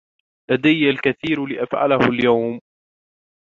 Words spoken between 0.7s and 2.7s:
الكثير لأفعله اليوم.